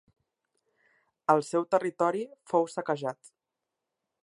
El 1.33 1.43
seu 1.49 1.67
territori 1.75 2.25
fou 2.53 2.67
saquejat. 2.77 3.33